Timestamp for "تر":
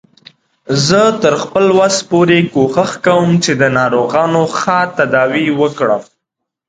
1.23-1.33